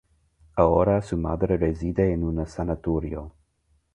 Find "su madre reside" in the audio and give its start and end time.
1.03-2.11